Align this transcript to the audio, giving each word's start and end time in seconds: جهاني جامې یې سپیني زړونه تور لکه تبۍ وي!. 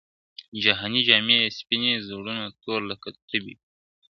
جهاني 0.63 1.01
جامې 1.07 1.35
یې 1.41 1.55
سپیني 1.57 1.91
زړونه 2.07 2.43
تور 2.63 2.79
لکه 2.89 3.07
تبۍ 3.27 3.39
وي!. 3.43 3.55